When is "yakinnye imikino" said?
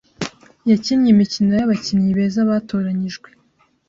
0.71-1.51